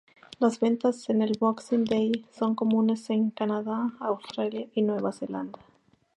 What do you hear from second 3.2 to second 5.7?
Canadá, Australia y Nueva Zelanda.